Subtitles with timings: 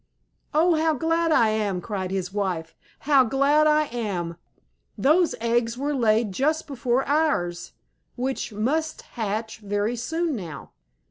[0.51, 2.73] "Oh, how glad I am!" cried his wife.
[3.01, 4.35] "How glad I am!
[4.97, 7.73] Those eggs were laid just before ours,
[8.15, 10.71] which must hatch very soon now."